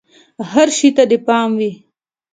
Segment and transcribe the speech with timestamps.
[0.51, 1.71] هر شي ته دې پام وي!